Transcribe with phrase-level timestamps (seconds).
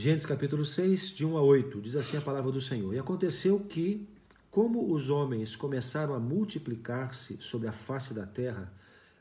[0.00, 2.94] Gênesis capítulo 6, de 1 a 8, diz assim a palavra do Senhor.
[2.94, 4.08] E aconteceu que,
[4.50, 8.72] como os homens começaram a multiplicar-se sobre a face da terra,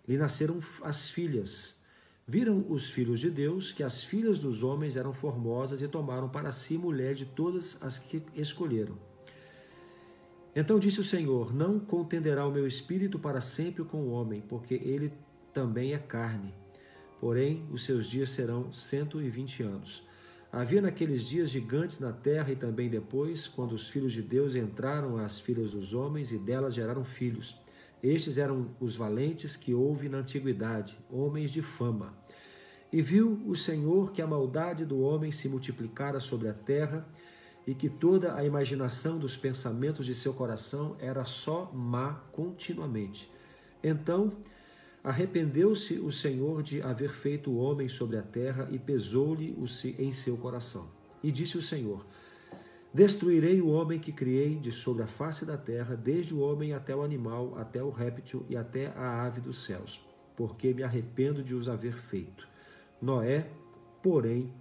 [0.08, 1.78] lhe nasceram as filhas.
[2.26, 6.50] Viram os filhos de Deus que as filhas dos homens eram formosas e tomaram para
[6.54, 8.98] si mulher de todas as que escolheram.
[10.56, 14.76] Então disse o Senhor: Não contenderá o meu espírito para sempre com o homem, porque
[14.76, 15.12] ele
[15.54, 16.56] também é carne.
[17.20, 20.08] Porém, os seus dias serão cento e vinte anos.
[20.52, 25.18] Havia naqueles dias gigantes na terra e também depois, quando os filhos de Deus entraram
[25.18, 27.56] às filhas dos homens e delas geraram filhos.
[28.02, 32.18] Estes eram os valentes que houve na antiguidade, homens de fama.
[32.92, 37.08] E viu o Senhor que a maldade do homem se multiplicara sobre a terra
[37.68, 43.30] e que toda a imaginação dos pensamentos de seu coração era só má continuamente.
[43.84, 44.32] Então
[45.04, 49.56] Arrependeu-se o Senhor de haver feito o homem sobre a terra e pesou-lhe
[49.98, 50.90] em seu coração.
[51.24, 52.06] E disse o Senhor:
[52.94, 56.96] Destruirei o homem que criei de sobre a face da terra, desde o homem até
[56.96, 60.04] o animal, até o réptil e até a ave dos céus,
[60.36, 62.48] porque me arrependo de os haver feito.
[63.02, 63.50] Noé,
[64.02, 64.54] porém,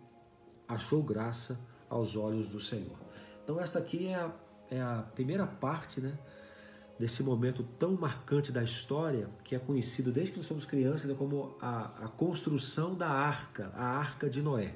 [0.69, 2.99] achou graça aos olhos do Senhor.
[3.43, 4.33] Então, essa aqui é a,
[4.71, 6.19] é a primeira parte, né?
[6.99, 11.57] Desse momento tão marcante da história, que é conhecido desde que nós somos crianças como
[11.61, 14.75] a, a construção da arca, a arca de Noé.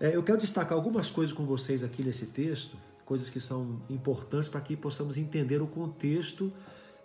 [0.00, 4.48] É, eu quero destacar algumas coisas com vocês aqui nesse texto, coisas que são importantes
[4.48, 6.50] para que possamos entender o contexto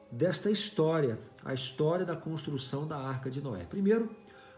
[0.10, 3.66] desta história, a história da construção da arca de Noé.
[3.66, 4.10] Primeiro,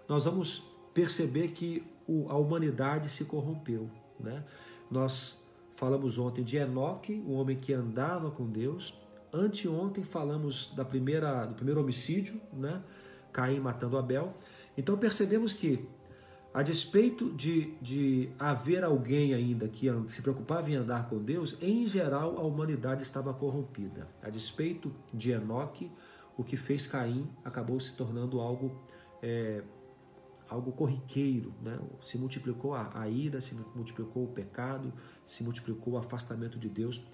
[0.08, 1.84] nós vamos perceber que
[2.30, 3.90] a humanidade se corrompeu.
[4.20, 4.44] Né?
[4.90, 5.44] Nós
[5.76, 8.94] falamos ontem de Enoque, o homem que andava com Deus,
[9.32, 12.82] Anteontem falamos da primeira, do primeiro homicídio, né?
[13.32, 14.34] Caim matando Abel.
[14.78, 15.88] Então percebemos que,
[16.54, 21.86] a despeito de, de haver alguém ainda que se preocupava em andar com Deus, em
[21.86, 24.08] geral a humanidade estava corrompida.
[24.22, 25.92] A despeito de Enoque,
[26.38, 28.80] o que fez Caim acabou se tornando algo
[29.22, 29.64] é,
[30.50, 31.78] algo corriqueiro, né?
[32.02, 34.94] se multiplicou a, a ira, se multiplicou o pecado,
[35.26, 37.06] se multiplicou o afastamento de Deus.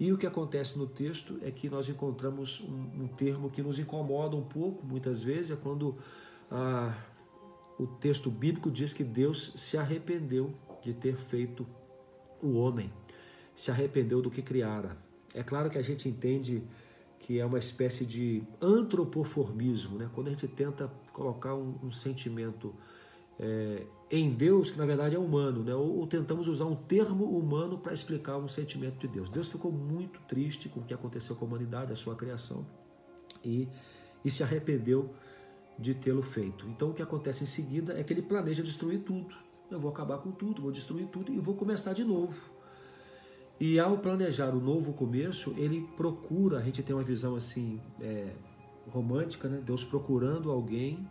[0.00, 3.78] E o que acontece no texto é que nós encontramos um, um termo que nos
[3.78, 5.94] incomoda um pouco, muitas vezes, é quando
[6.50, 6.96] ah,
[7.78, 11.66] o texto bíblico diz que Deus se arrependeu de ter feito
[12.42, 12.90] o homem,
[13.54, 14.96] se arrependeu do que criara.
[15.34, 16.62] É claro que a gente entende
[17.18, 20.08] que é uma espécie de antropoformismo, né?
[20.14, 22.74] quando a gente tenta colocar um, um sentimento
[23.38, 25.74] é, em Deus, que na verdade é humano, né?
[25.74, 29.28] ou, tentamos usar um termo humano para explicar um sentimento de Deus.
[29.28, 32.66] Deus ficou muito triste com o que aconteceu com a humanidade, a sua criação,
[33.44, 33.68] e,
[34.24, 35.14] e se arrependeu
[35.78, 36.66] de tê-lo feito.
[36.68, 39.34] Então o que acontece em seguida é que ele planeja destruir tudo.
[39.70, 42.50] Eu vou acabar com tudo, vou destruir tudo e vou começar de novo.
[43.60, 48.32] E ao planejar o novo começo, ele procura, a gente tem uma visão assim é,
[48.88, 49.60] romântica, né?
[49.64, 51.06] Deus procurando alguém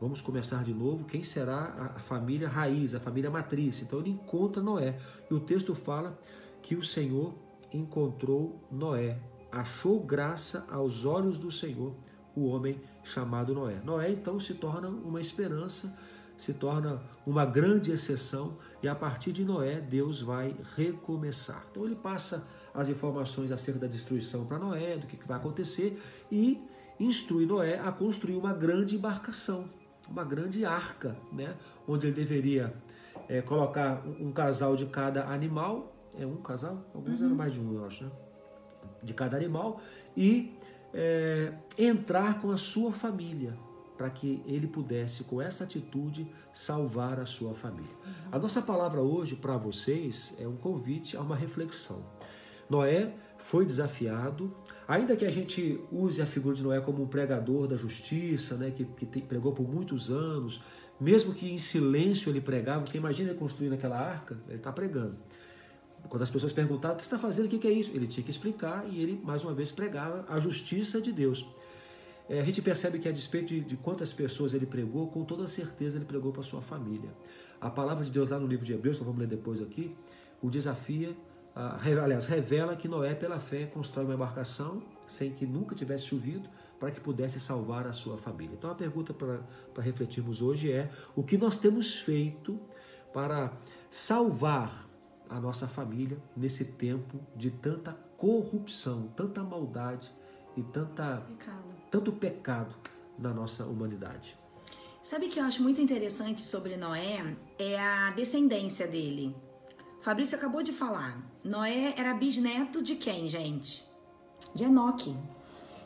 [0.00, 1.04] Vamos começar de novo.
[1.06, 3.82] Quem será a família raiz, a família matriz?
[3.82, 4.96] Então ele encontra Noé.
[5.28, 6.16] E o texto fala
[6.62, 7.34] que o Senhor
[7.72, 9.18] encontrou Noé,
[9.50, 11.96] achou graça aos olhos do Senhor
[12.36, 13.80] o homem chamado Noé.
[13.84, 15.98] Noé então se torna uma esperança,
[16.36, 21.66] se torna uma grande exceção e a partir de Noé Deus vai recomeçar.
[21.72, 26.00] Então ele passa as informações acerca da destruição para Noé, do que vai acontecer
[26.30, 26.62] e
[27.00, 29.68] instrui Noé a construir uma grande embarcação
[30.08, 31.54] uma grande arca, né?
[31.86, 32.74] onde ele deveria
[33.28, 36.84] é, colocar um, casal de cada animal, é um casal?
[36.94, 37.26] Alguns uhum.
[37.26, 38.10] eram mais de um, eu acho, né?
[39.02, 39.80] De cada animal,
[40.16, 40.56] e
[40.92, 43.56] é, entrar com a sua família,
[43.96, 47.90] para que ele pudesse, com essa atitude, salvar a sua família.
[47.90, 48.12] Uhum.
[48.32, 52.02] A nossa palavra hoje para vocês é um convite a uma reflexão.
[52.70, 54.54] Noé foi desafiado
[54.88, 58.70] Ainda que a gente use a figura de Noé como um pregador da justiça, né,
[58.70, 60.62] que, que pregou por muitos anos,
[60.98, 65.18] mesmo que em silêncio ele pregava, porque imagina ele construindo aquela arca, ele está pregando.
[66.08, 68.30] Quando as pessoas perguntavam o que está fazendo, o que é isso, ele tinha que
[68.30, 71.46] explicar e ele, mais uma vez, pregava a justiça de Deus.
[72.26, 75.46] É, a gente percebe que, a despeito de, de quantas pessoas ele pregou, com toda
[75.46, 77.10] certeza ele pregou para sua família.
[77.60, 79.94] A palavra de Deus lá no livro de Hebreus, que vamos ler depois aqui,
[80.40, 81.14] o desafia
[81.54, 86.48] aliás, revela que Noé, pela fé, constrói uma embarcação sem que nunca tivesse chovido
[86.78, 88.54] para que pudesse salvar a sua família.
[88.54, 92.60] Então, a pergunta para refletirmos hoje é: o que nós temos feito
[93.12, 93.52] para
[93.90, 94.88] salvar
[95.28, 100.12] a nossa família nesse tempo de tanta corrupção, tanta maldade
[100.56, 101.64] e tanta, pecado.
[101.90, 102.74] tanto pecado
[103.18, 104.36] na nossa humanidade?
[105.02, 107.36] Sabe o que eu acho muito interessante sobre Noé?
[107.58, 109.34] É a descendência dele.
[110.08, 111.20] Fabrício acabou de falar.
[111.44, 113.84] Noé era bisneto de quem, gente?
[114.54, 115.14] De Enoque.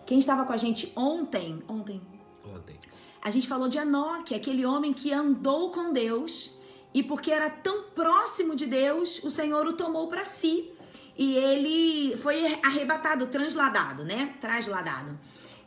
[0.06, 2.00] Quem estava com a gente ontem, ontem,
[2.44, 2.78] Ontem.
[3.20, 6.52] a gente falou de Enoque, aquele homem que andou com Deus
[6.94, 10.70] e porque era tão próximo de Deus, o Senhor o tomou para si
[11.18, 14.36] e ele foi arrebatado, transladado, né?
[14.40, 15.18] Trasladado.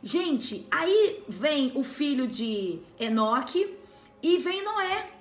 [0.02, 3.76] Gente, aí vem o filho de Enoque
[4.22, 5.15] e vem Noé.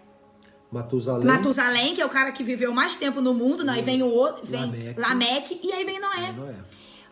[0.75, 1.25] Matusalém.
[1.25, 3.73] Matusalém, que é o cara que viveu mais tempo no mundo, né?
[3.73, 4.99] aí vem o outro, vem Lameque.
[4.99, 6.33] Lameque e aí vem Noé.
[6.33, 6.55] Noé.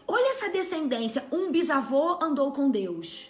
[0.05, 1.23] Olha essa descendência.
[1.31, 3.29] Um bisavô andou com Deus.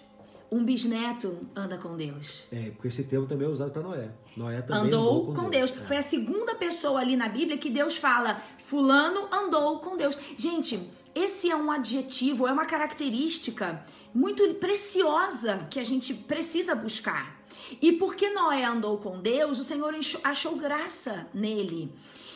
[0.51, 2.47] Um bisneto anda com Deus.
[2.51, 4.09] É, porque esse termo também é usado para Noé.
[4.35, 5.71] Noé também Andou, com, Deus.
[5.71, 5.85] É.
[5.85, 10.17] Foi a segunda pessoa ali na Bíblia que Deus fala: Fulano andou com Deus.
[10.35, 10.79] Gente,
[11.13, 17.42] esse é um adjetivo, é uma característica muito preciosa que a gente precisa buscar.
[17.81, 19.93] E porque Noé andou com Deus, o Senhor
[20.23, 21.93] achou graça nele.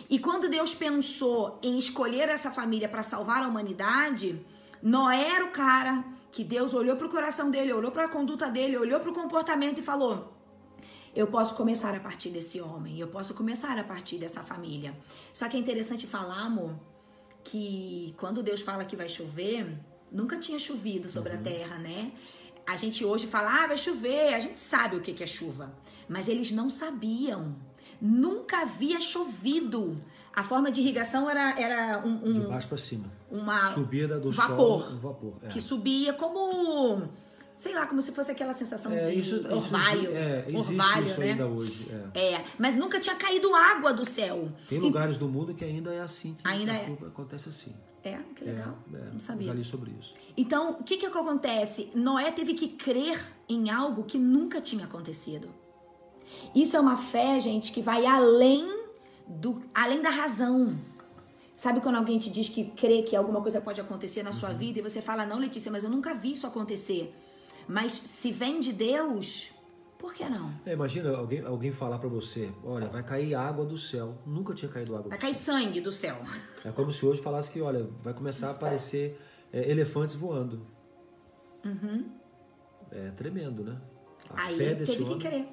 [0.10, 4.44] E quando Deus pensou em escolher essa família para salvar a humanidade,
[4.82, 8.50] Noé era o cara que Deus olhou para o coração dele, olhou para a conduta
[8.50, 10.38] dele, olhou para o comportamento e falou:
[11.18, 14.96] eu posso começar a partir desse homem, eu posso começar a partir dessa família.
[15.34, 16.76] Só que é interessante falar, amor,
[17.44, 19.68] que quando Deus fala que vai chover,
[20.12, 22.12] nunca tinha chovido sobre a terra, né?
[22.68, 25.72] A gente hoje fala, ah, vai chover, a gente sabe o que é chuva.
[26.10, 27.56] Mas eles não sabiam.
[28.02, 29.98] Nunca havia chovido.
[30.36, 33.12] A forma de irrigação era, era um, um- De baixo para cima.
[33.32, 34.94] uma Subida do vapor, sol.
[34.94, 35.34] Um vapor.
[35.44, 35.48] É.
[35.48, 37.10] que subia como,
[37.58, 40.16] sei lá, como se fosse aquela sensação É, de isso, isso- orvalho.
[40.16, 41.32] é, existe orvalho, isso né?
[41.32, 41.88] ainda hoje.
[42.14, 42.34] é.
[42.36, 44.50] É, mas nunca tinha caído água do céu.
[44.70, 46.36] Tem lugares do mundo que ainda é assim.
[46.36, 46.86] Que Ainda é.
[47.08, 47.74] acontece assim.
[48.04, 48.78] É, que legal.
[48.94, 49.48] É, é, Não sabia.
[49.48, 50.14] Já li sobre isso.
[50.38, 51.90] Então, o que que acontece?
[51.94, 53.20] Noé teve que crer
[53.50, 55.50] em algo que nunca tinha acontecido.
[56.56, 58.66] Isso é uma fé, gente, que vai além
[59.28, 60.78] do além da razão.
[61.56, 64.78] Sabe quando alguém te diz que crê que alguma coisa pode acontecer na sua vida
[64.80, 67.14] e você fala: "Não, Letícia, mas eu nunca vi isso acontecer".
[67.68, 69.52] Mas se vem de Deus,
[69.98, 70.52] por que não?
[70.66, 74.18] É, imagina alguém, alguém falar para você: olha, vai cair água do céu.
[74.26, 75.56] Nunca tinha caído água Vai do cair céu.
[75.56, 76.18] sangue do céu.
[76.64, 79.20] É como se hoje falasse que, olha, vai começar a aparecer
[79.52, 80.66] é, elefantes voando.
[82.92, 83.78] É tremendo, né?
[84.30, 84.40] A Uhum.
[84.48, 85.48] Aí fé ele desse teve que homem, crer.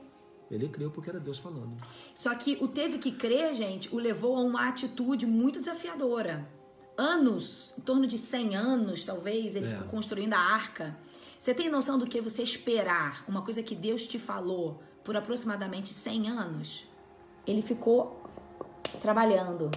[0.51, 1.77] Ele creu porque era Deus falando.
[2.15, 6.49] Só que o teve que crer, gente, o levou a uma atitude muito desafiadora.
[6.97, 9.71] Anos, em torno de 100 anos, talvez, ele É.
[9.71, 10.97] ficou construindo a arca.
[11.39, 15.91] Você tem noção do que você esperar uma coisa que Deus te falou por aproximadamente
[15.91, 16.87] 100 anos?
[17.47, 18.23] Ele ficou
[19.01, 19.71] trabalhando.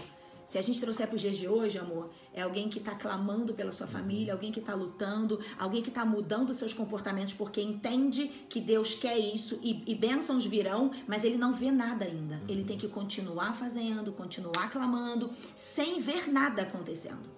[0.45, 3.53] Se a gente trouxer para os dias de hoje, amor, é alguém que está clamando
[3.53, 8.29] pela sua família, alguém que está lutando, alguém que está mudando seus comportamentos porque entende
[8.47, 12.41] que Deus quer isso e, e bênçãos virão, mas ele não vê nada ainda.
[12.47, 17.29] Ele tem que continuar fazendo, continuar clamando, sem ver nada acontecendo.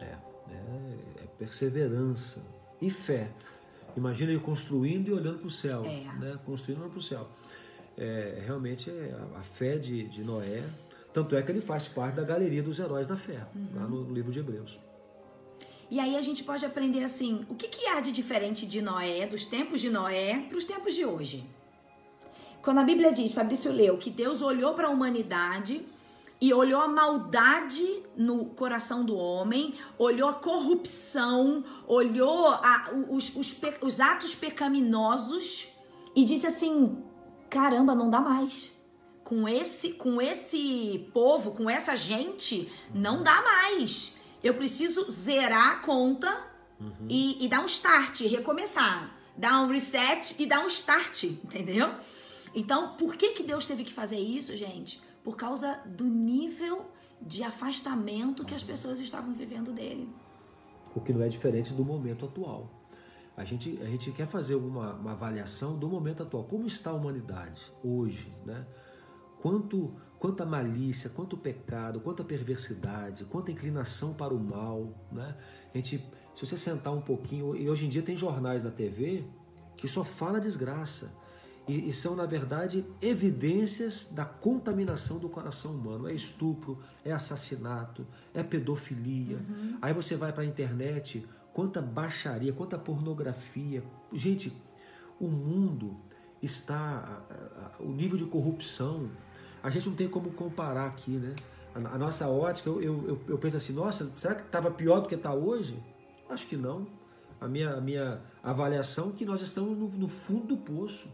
[0.00, 2.44] É, é, é perseverança
[2.80, 3.30] e fé.
[3.96, 5.84] Imagina ele construindo e olhando para o céu.
[5.84, 6.04] É.
[6.18, 6.38] Né?
[6.44, 7.28] Construindo e olhando para o céu.
[7.98, 10.62] É, realmente é a, a fé de, de Noé.
[11.12, 13.44] Tanto é que ele faz parte da galeria dos heróis da fé,
[13.74, 14.78] lá no, no livro de Hebreus.
[15.90, 19.26] E aí a gente pode aprender assim, o que, que há de diferente de Noé,
[19.26, 21.44] dos tempos de Noé, para os tempos de hoje?
[22.62, 25.84] Quando a Bíblia diz, Fabrício leu, que Deus olhou para a humanidade
[26.40, 33.56] e olhou a maldade no coração do homem, olhou a corrupção, olhou a- os, os
[33.82, 35.68] os atos pecaminosos
[36.16, 37.02] e disse assim:
[37.48, 38.70] caramba, não dá mais.
[39.24, 44.12] Com esse, com esse povo, com essa gente, não dá mais.
[44.42, 46.46] Eu preciso zerar a conta
[47.08, 49.14] e, e dar um start, recomeçar.
[49.36, 51.90] Dar um reset e dar um start, entendeu?
[52.54, 55.00] Então, por que, que Deus teve que fazer isso, gente?
[55.22, 56.86] Por causa do nível
[57.20, 60.08] de afastamento que as pessoas estavam vivendo dele.
[60.94, 62.68] O que não é diferente do momento atual.
[63.36, 66.44] A gente, a gente quer fazer uma, uma avaliação do momento atual.
[66.44, 68.28] Como está a humanidade hoje?
[68.44, 68.66] Né?
[69.40, 74.92] Quanto, quanta malícia, quanto pecado, quanta perversidade, quanta inclinação para o mal.
[75.12, 75.34] Né?
[75.72, 79.24] A gente, se você sentar um pouquinho, e hoje em dia tem jornais na TV
[79.76, 81.18] que só fala desgraça.
[81.70, 86.08] E, e são, na verdade, evidências da contaminação do coração humano.
[86.08, 89.38] É estupro, é assassinato, é pedofilia.
[89.80, 91.24] Aí você vai para a internet,
[91.54, 93.84] quanta baixaria, quanta pornografia.
[94.12, 94.52] Gente,
[95.20, 95.96] o mundo
[96.42, 97.22] está.
[97.78, 99.08] O nível de corrupção,
[99.62, 101.34] a gente não tem como comparar aqui, né?
[101.74, 105.00] A, a nossa ótica, eu, eu, eu- eu penso assim, nossa, será que estava pior
[105.00, 105.80] do que está hoje?
[106.28, 106.86] Acho que não.
[107.40, 111.08] A minha, a minha avaliação é que nós estamos no, no fundo do poço.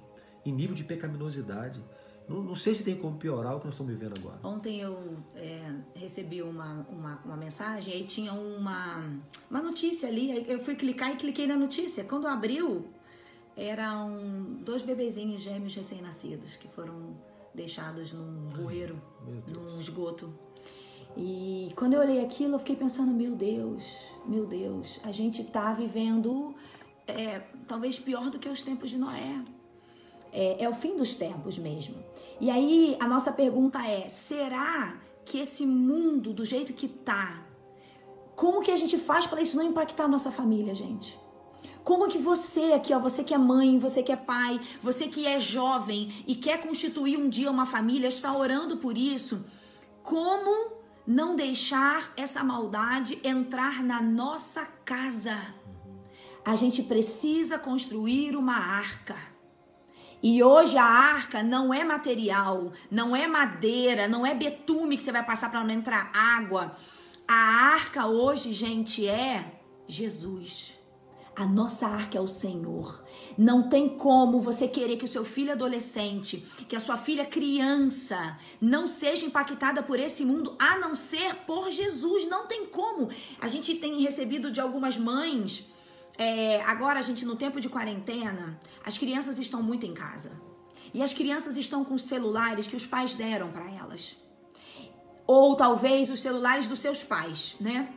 [0.46, 1.82] Em nível de pecaminosidade.
[2.28, 4.40] Não, não, sei se tem como piorar o que nós estamos vivendo agora.
[4.42, 10.44] Ontem eu é, recebi uma, uma, uma, mensagem e aí tinha uma, uma notícia ali.
[10.48, 12.02] Eu fui clicar e cliquei na notícia.
[12.02, 12.86] Quando abriu,
[13.56, 17.16] eram dois bebezinhos gêmeos recém-nascidos que foram
[17.54, 19.00] deixados num bueiro,
[19.46, 20.32] num esgoto.
[21.16, 23.84] E quando eu olhei aquilo, eu fiquei pensando: meu Deus,
[24.26, 26.54] meu Deus, a gente está vivendo
[27.06, 29.42] é, talvez pior do que os tempos de Noé.
[30.38, 31.96] É, é o fim dos tempos mesmo.
[32.38, 37.42] E aí a nossa pergunta é: será que esse mundo, do jeito que tá,
[38.36, 41.18] como que a gente faz para isso não impactar a nossa família, gente?
[41.82, 45.26] Como que você aqui, ó, você que é mãe, você que é pai, você que
[45.26, 49.46] é jovem e quer constituir um dia uma família, está orando por isso?
[50.02, 50.72] Como
[51.06, 55.38] não deixar essa maldade entrar na nossa casa?
[56.44, 59.35] A gente precisa construir uma arca.
[60.28, 65.12] E hoje a arca não é material, não é madeira, não é betume que você
[65.12, 66.76] vai passar para não entrar água.
[67.28, 70.74] A arca hoje, gente, é Jesus.
[71.36, 73.04] A nossa arca é o Senhor.
[73.38, 78.36] Não tem como você querer que o seu filho adolescente, que a sua filha criança,
[78.60, 82.26] não seja impactada por esse mundo, a não ser por Jesus.
[82.26, 83.10] Não tem como.
[83.40, 85.70] A gente tem recebido de algumas mães
[86.18, 90.32] é, agora, gente, no tempo de quarentena, as crianças estão muito em casa.
[90.94, 94.16] E as crianças estão com os celulares que os pais deram para elas.
[95.26, 97.92] Ou talvez os celulares dos seus pais, né?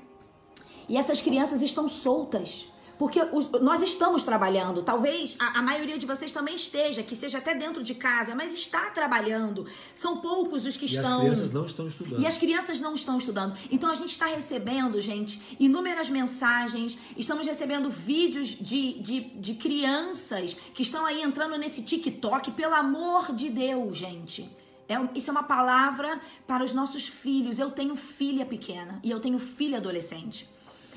[0.87, 2.67] E essas crianças estão soltas
[2.99, 4.83] porque os, nós estamos trabalhando.
[4.83, 8.53] Talvez a, a, maioria de vocês também esteja, que seja até dentro de casa, mas
[8.53, 9.65] está trabalhando.
[9.95, 11.23] São poucos os que e estão.
[11.23, 12.21] E as crianças não estão estudando.
[12.21, 13.57] E as crianças não estão estudando.
[13.71, 20.53] Então a gente está recebendo, gente, inúmeras mensagens, estamos recebendo vídeos de, de, de crianças
[20.73, 22.51] que estão aí entrando nesse TikTok.
[22.51, 24.49] Pelo amor de Deus, gente.
[24.89, 27.59] É, isso é uma palavra para os nossos filhos.
[27.59, 30.49] Eu tenho filha pequena e eu tenho filha adolescente.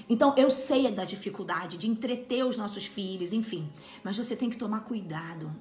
[0.08, 3.70] Então eu sei da dificuldade de entreter os nossos filhos, enfim,
[4.02, 5.52] mas você tem que tomar cuidado,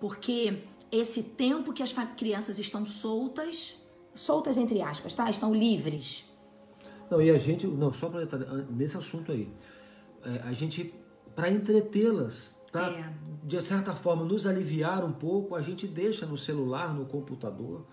[0.00, 0.58] porque
[0.90, 3.78] esse tempo que as crianças estão soltas,
[4.14, 5.30] soltas entre aspas, tá?
[5.30, 6.24] Estão livres.
[7.10, 8.26] Não, e a gente, não, só para
[8.70, 9.50] nesse assunto aí,
[10.24, 10.94] é, a gente
[11.34, 12.90] para entretê-las, tá?
[12.90, 13.12] É.
[13.44, 17.84] De certa forma nos aliviar um pouco, a gente deixa no celular, no computador,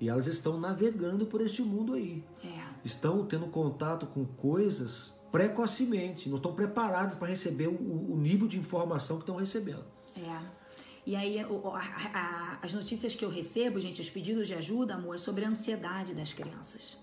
[0.00, 2.24] e elas estão navegando por este mundo aí.
[2.44, 2.62] É.
[2.84, 8.58] Estão tendo contato com coisas precocemente, não estão preparadas para receber o, o, nível de
[8.58, 9.84] informação que estão recebendo.
[10.16, 10.56] É.
[11.04, 11.46] E aí, a,
[12.14, 15.48] a, as notícias que eu recebo, gente, os pedidos de ajuda, amor, é sobre a
[15.48, 16.96] ansiedade das crianças.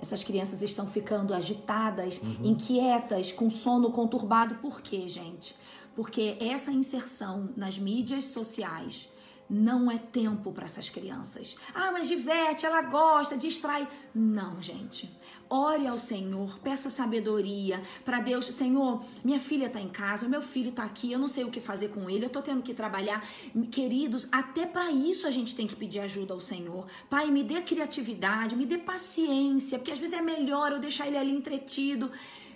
[0.00, 2.46] Essas crianças estão ficando agitadas, uhum.
[2.46, 4.56] inquietas, com sono conturbado.
[4.56, 5.54] Por quê, gente?
[5.94, 9.08] Porque essa inserção nas mídias sociais
[9.48, 11.56] não é tempo para essas crianças.
[11.74, 13.88] Ah, mas diverte, ela gosta, distrai.
[14.14, 15.10] Não, gente.
[15.50, 18.44] Ore ao Senhor, peça sabedoria para Deus.
[18.46, 21.60] Senhor, minha filha está em casa, meu filho está aqui, eu não sei o que
[21.60, 23.26] fazer com ele, eu estou tendo que trabalhar.
[23.70, 26.86] Queridos, até para isso a gente tem que pedir ajuda ao Senhor.
[27.08, 31.16] Pai, me dê criatividade, me dê paciência, porque às vezes é melhor eu deixar ele
[31.16, 32.10] ali entretido.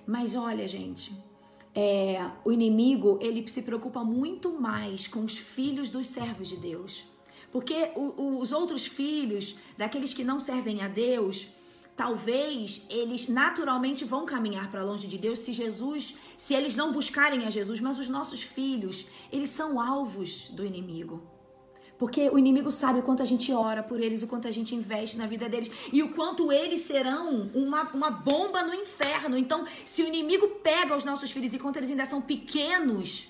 [0.06, 1.16] Mas olha, gente,
[1.74, 7.04] é, o inimigo ele se preocupa muito mais com os filhos dos servos de Deus.
[7.50, 11.48] Porque o, os outros filhos, daqueles que não servem a Deus,
[11.96, 17.44] talvez eles naturalmente vão caminhar para longe de Deus se Jesus, se eles não buscarem
[17.44, 21.22] a Jesus, mas os nossos filhos, eles são alvos do inimigo.
[22.02, 24.74] Porque o inimigo sabe o quanto a gente ora por eles, o quanto a gente
[24.74, 29.38] investe na vida deles e o quanto eles serão uma, uma bomba no inferno.
[29.38, 33.28] Então, se o inimigo pega os nossos filhos enquanto eles ainda são pequenos,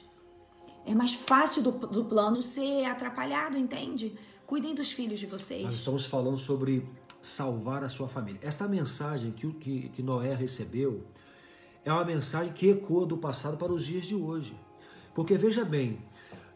[0.86, 4.16] é mais fácil do, do plano ser atrapalhado, entende?
[4.46, 5.64] Cuidem dos filhos de vocês.
[5.64, 6.88] Nós estamos falando sobre
[7.20, 8.40] salvar a sua família.
[8.42, 11.04] Esta mensagem que, que, que Noé recebeu
[11.84, 14.56] é uma mensagem que ecoa do passado para os dias de hoje.
[15.14, 15.98] Porque veja bem,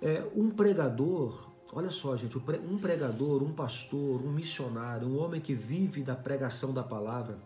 [0.00, 5.52] é, um pregador Olha só, gente, um pregador, um pastor, um missionário, um homem que
[5.52, 7.38] vive da pregação da palavra,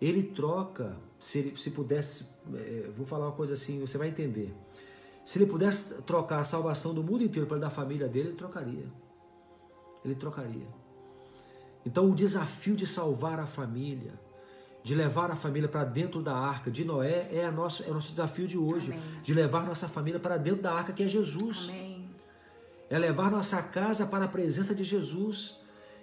[0.00, 4.54] ele troca, se, ele, se pudesse, é, vou falar uma coisa assim, você vai entender.
[5.24, 8.86] Se ele pudesse trocar a salvação do mundo inteiro para da família dele, ele trocaria.
[10.04, 10.68] Ele trocaria.
[11.84, 14.12] Então, o desafio de salvar a família,
[14.84, 17.94] de levar a família para dentro da arca de Noé, é, a nosso, é o
[17.94, 18.92] nosso desafio de hoje.
[18.92, 19.22] Amém.
[19.24, 21.68] De levar nossa família para dentro da arca que é Jesus.
[21.68, 21.91] Amém
[22.92, 25.58] é levar nossa casa para a presença de Jesus.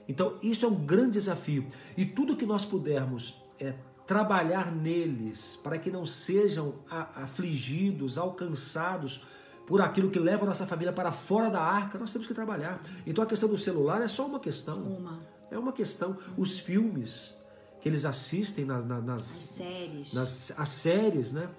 [0.08, 1.68] Então, isso é um grande desafio.
[1.96, 3.76] E tudo que nós pudermos é
[4.08, 9.24] trabalhar neles para que não sejam afligidos, alcançados
[9.68, 12.82] por aquilo que leva a nossa família para fora da arca, nós temos que trabalhar.
[13.06, 14.80] Então a questão do celular é só uma questão.
[14.82, 15.20] Uma.
[15.52, 16.18] É uma questão.
[16.36, 17.38] Os filmes
[17.80, 20.14] que eles assistem nas, nas, nas As séries.
[20.14, 21.50] nas as séries, né?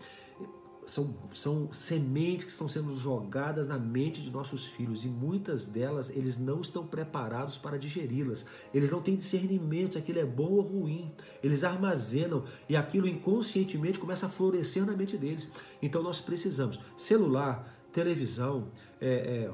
[0.87, 6.11] São, são sementes que estão sendo jogadas na mente de nossos filhos e muitas delas
[6.11, 8.45] eles não estão preparados para digeri-las.
[8.75, 11.13] Eles não têm discernimento se aquilo é bom ou ruim.
[11.43, 15.51] Eles armazenam e aquilo inconscientemente começa a florescer na mente deles.
[15.81, 18.69] Então nós precisamos celular, televisão,
[19.01, 19.51] é, é,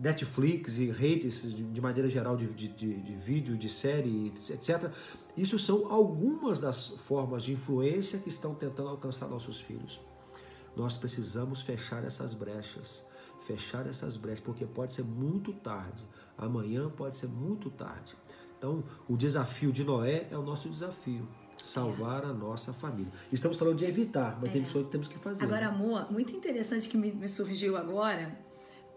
[0.00, 4.90] Netflix e redes de, maneira geral de, de, de vídeo, de série, etc.
[5.36, 10.00] Isso são algumas das formas de influência que estão tentando alcançar nossos filhos.
[10.76, 13.04] Nós precisamos fechar essas brechas,
[13.46, 16.02] fechar essas brechas, porque pode ser muito tarde.
[16.36, 18.16] Amanhã pode ser muito tarde.
[18.58, 21.28] Então, o desafio de Noé é o nosso desafio.
[21.62, 23.12] Salvar a nossa família.
[23.32, 25.44] Estamos falando de evitar, mas tem pessoas que temos que fazer.
[25.44, 25.66] Agora, né?
[25.68, 28.36] amor, muito interessante que me, me surgiu agora.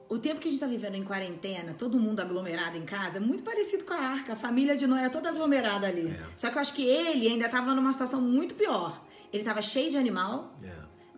[0.10, 3.20] O tempo que a gente está vivendo em quarentena, todo mundo aglomerado em casa, é
[3.20, 4.34] muito parecido com a arca.
[4.34, 6.08] A família de Noé é toda aglomerada ali.
[6.08, 6.24] É.
[6.36, 9.02] Só que eu acho que ele ainda estava numa situação muito pior.
[9.34, 10.58] Ele estava cheio de animal.
[10.64, 10.72] É.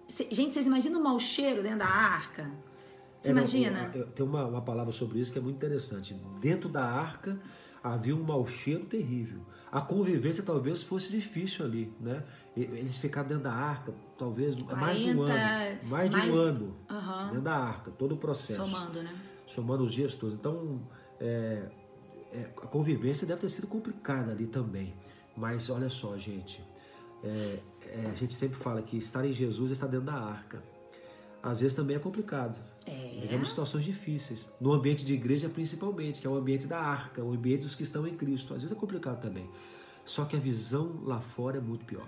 [0.09, 2.49] Gente, vocês imaginam o mau cheiro dentro da arca?
[3.17, 3.91] Você É, imagina?
[3.93, 6.13] eu- Tem uma, uma palavra sobre isso que é muito interessante.
[6.41, 7.39] Dentro da arca
[7.83, 9.41] havia um mau cheiro terrível.
[9.71, 12.23] A convivência talvez fosse difícil ali, né?
[12.57, 15.79] Eles ficaram dentro da arca, talvez mais de um 40, ano.
[15.89, 17.25] Mais de mais- um ano Aham.
[17.27, 18.65] dentro da arca, todo o processo.
[18.65, 19.13] Somando, né?
[19.45, 20.35] somando os dias todos.
[20.35, 20.81] Então,
[21.19, 21.69] é,
[22.33, 24.93] é, a convivência deve ter sido complicada ali também.
[25.37, 26.61] Mas olha só, gente,
[27.23, 27.59] é,
[27.91, 30.61] é, a gente sempre fala que estar em Jesus é estar dentro da arca.
[31.41, 32.59] Às vezes também é complicado.
[32.85, 33.19] É.
[33.21, 34.49] Vivemos situações difíceis.
[34.59, 37.83] No ambiente de igreja, principalmente, que é o ambiente da arca, o ambiente dos que
[37.83, 38.53] estão em Cristo.
[38.53, 39.49] Às vezes é complicado também.
[40.03, 42.07] Só que a visão lá fora é muito pior.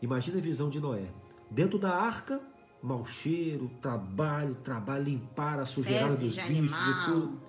[0.00, 1.08] Imagina a visão de Noé.
[1.50, 2.40] Dentro da arca,
[2.82, 6.90] mau cheiro, trabalho, trabalho, limpar a sujeira dos bichos animal.
[6.90, 7.40] e tudo.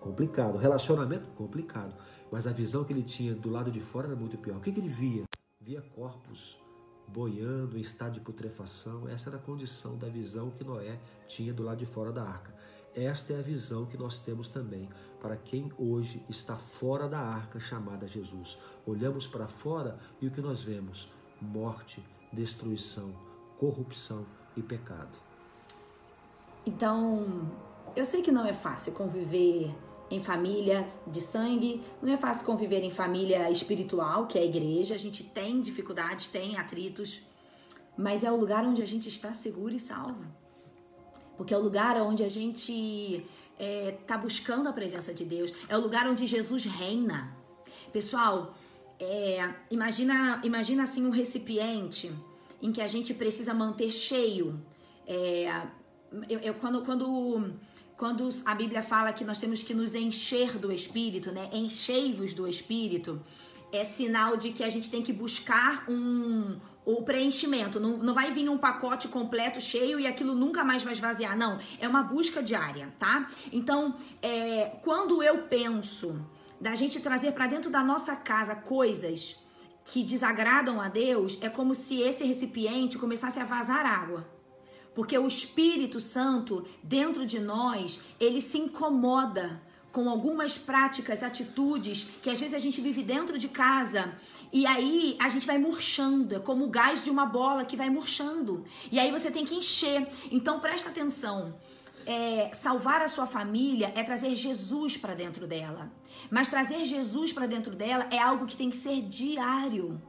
[0.00, 0.58] Complicado.
[0.58, 1.94] Relacionamento, complicado.
[2.30, 4.56] Mas a visão que ele tinha do lado de fora era muito pior.
[4.56, 5.24] O que, que ele via?
[5.60, 6.61] Via corpos
[7.12, 9.08] boiando em estado de putrefação.
[9.08, 12.54] Essa era a condição da visão que Noé tinha do lado de fora da arca.
[12.94, 14.88] Esta é a visão que nós temos também
[15.20, 18.58] para quem hoje está fora da arca chamada Jesus.
[18.86, 21.08] Olhamos para fora e o que nós vemos?
[21.40, 23.14] Morte, destruição,
[23.58, 25.18] corrupção e pecado.
[26.66, 27.50] Então,
[27.96, 29.74] eu sei que não é fácil conviver
[30.14, 31.70] em família de sangue,
[32.02, 34.94] não é fácil conviver em família espiritual, que é a igreja.
[34.94, 37.22] A gente tem dificuldades, tem atritos,
[37.96, 40.22] mas é o lugar onde a gente está seguro e salvo.
[41.36, 43.26] Porque é o lugar onde a gente
[43.58, 47.34] está buscando a presença de Deus, é o lugar onde Jesus reina.
[47.92, 48.54] Pessoal,
[49.00, 52.12] é, imagina, imagina assim um recipiente
[52.60, 54.60] em que a gente precisa manter cheio.
[55.06, 55.48] É,
[56.28, 57.06] eu, eu- quando, quando,
[58.02, 61.48] quando a Bíblia fala que nós temos que nos encher do Espírito, né?
[61.52, 63.22] Enchei-vos do Espírito,
[63.70, 67.78] é sinal de que a gente tem que buscar um o preenchimento.
[67.78, 71.38] Não, não vai vir um pacote completo, cheio e aquilo nunca mais vai esvaziar.
[71.38, 73.30] Não, é uma busca diária, tá?
[73.52, 76.26] Então, é, quando eu penso
[76.60, 79.38] da gente trazer para dentro da nossa casa coisas
[79.84, 84.26] que desagradam a Deus, é como se esse recipiente começasse a vazar água.
[84.94, 89.60] Porque o Espírito Santo dentro de nós, ele se incomoda
[89.92, 94.12] com algumas práticas, atitudes que às vezes a gente vive dentro de casa
[94.52, 97.90] e aí a gente vai murchando, é como o gás de uma bola que vai
[97.90, 98.64] murchando.
[98.90, 100.08] E aí você tem que encher.
[100.30, 101.54] Então presta atenção.
[102.04, 105.92] É, salvar a sua família é trazer Jesus para dentro dela.
[106.30, 110.02] Mas trazer Jesus para dentro dela é algo que tem que ser diário.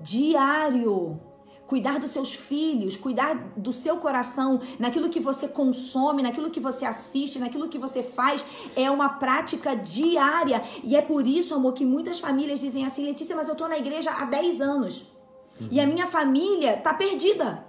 [0.00, 1.20] Diário.
[1.66, 6.84] Cuidar dos seus filhos, cuidar do seu coração, naquilo que você consome, naquilo que você
[6.84, 8.44] assiste, naquilo que você faz,
[8.76, 10.62] é uma prática diária.
[10.84, 13.76] E é por isso, amor, que muitas famílias dizem assim: Letícia, mas eu tô na
[13.76, 15.06] igreja há 10 anos
[15.70, 17.64] e a minha família tá perdida.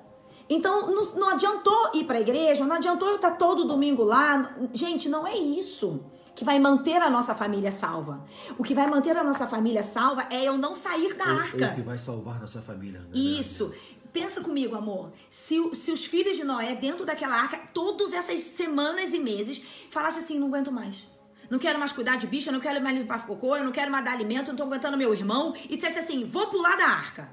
[0.49, 4.55] Então não, não adiantou ir para a igreja, não adiantou eu estar todo domingo lá.
[4.73, 6.05] Gente, não é isso
[6.37, 8.23] que vai manter a nossa família salva.
[8.59, 11.39] O que vai manter a nossa família salva é eu não sair da Ou- ou
[11.39, 11.67] arca.
[11.69, 12.99] que vai salvar nossa família.
[12.99, 13.39] verdade.
[13.39, 13.73] Isso.
[14.13, 15.11] Pensa comigo, amor.
[15.31, 19.59] Se, o- se os filhos de Noé, dentro daquela arca, todas essas semanas e meses,
[19.89, 21.07] falassem assim: não aguento mais.
[21.49, 23.89] Não quero mais cuidar de bicho, eu não quero mais limpar cocô, eu não quero
[23.91, 25.55] mais dar alimento, eu não tô aguentando meu irmão.
[25.67, 27.29] E dissesse assim: vou pular da arca.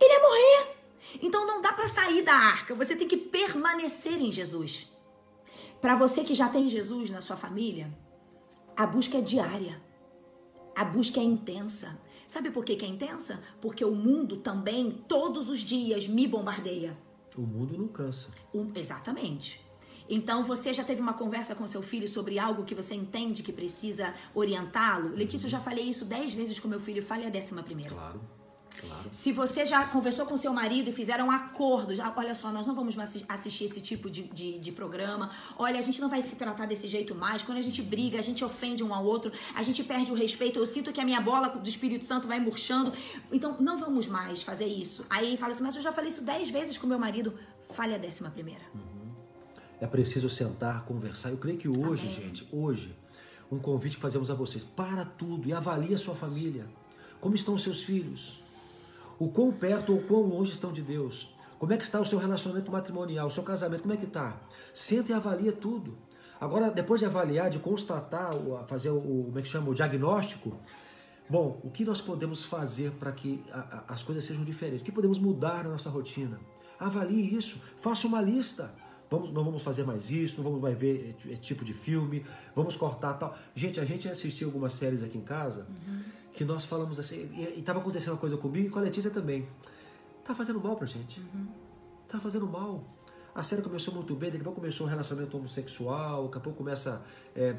[0.00, 0.76] Ele ia morrer.
[1.22, 2.74] Então não dá pra sair da arca.
[2.74, 4.90] Você tem que permanecer em Jesus.
[5.80, 7.92] Pra você que já tem Jesus na sua família,
[8.76, 9.80] a busca é diária.
[10.76, 11.98] A busca é intensa.
[12.26, 13.40] Sabe por que, que é intensa?
[13.60, 16.96] Porque o mundo também, todos os dias, me bombardeia.
[17.36, 18.28] O mundo não cansa.
[18.52, 19.64] O- exatamente.
[20.10, 23.52] Então você já teve uma conversa com seu filho sobre algo que você entende que
[23.52, 25.10] precisa orientá-lo?
[25.14, 27.94] Letícia, eu já falei isso dez vezes com meu filho, fale a décima primeira.
[27.94, 28.20] Claro.
[28.80, 29.08] Claro.
[29.10, 32.66] Se você já conversou com seu marido e fizeram um acordo, já, olha só, nós
[32.66, 35.30] não vamos mais assistir esse tipo de, de, de, programa.
[35.58, 37.42] Olha, a gente não vai se tratar desse jeito mais.
[37.42, 40.58] Quando a gente briga, a gente ofende um ao outro, a gente perde o respeito.
[40.58, 42.92] Eu sinto que a minha bola do Espírito Santo vai murchando.
[43.32, 45.04] Então, não vamos mais fazer isso.
[45.10, 47.34] Aí fala assim, mas eu já falei isso dez vezes com meu marido.
[47.64, 48.62] Fale a décima primeira.
[48.74, 49.08] Uhum.
[49.80, 51.30] É preciso sentar, conversar.
[51.30, 52.14] Eu creio que hoje, Amém.
[52.14, 52.94] gente, hoje,
[53.50, 56.66] um convite que fazemos a vocês: para tudo e avalie a sua família.
[57.20, 58.40] Como estão os seus filhos?
[59.18, 61.34] O quão perto ou quão longe estão de Deus.
[61.58, 64.40] Como é que está o seu relacionamento matrimonial, o seu casamento, como é que está?
[64.72, 65.98] Senta e avalia tudo.
[66.40, 68.30] Agora, depois de avaliar, de constatar,
[68.66, 70.56] fazer o, como é que chama, o diagnóstico,
[71.28, 74.82] bom, o que nós podemos fazer para que a, a, as coisas sejam diferentes?
[74.82, 76.38] O que podemos mudar na nossa rotina?
[76.78, 78.72] Avalie isso, faça uma lista.
[79.10, 82.76] Vamos, não vamos fazer mais isso, não vamos mais ver esse tipo de filme, vamos
[82.76, 83.36] cortar tal.
[83.54, 85.66] Gente, a gente assistiu algumas séries aqui em casa.
[85.68, 85.97] Uhum
[86.32, 89.48] que nós falamos assim, e estava acontecendo uma coisa comigo e com a Letícia também.
[90.24, 91.20] Tá fazendo mal pra gente.
[91.20, 91.48] Uhum.
[92.06, 92.84] Tá fazendo mal.
[93.34, 96.58] A série começou muito bem, daqui a pouco começou um relacionamento homossexual, daqui a pouco
[96.58, 97.02] começa
[97.34, 97.52] é,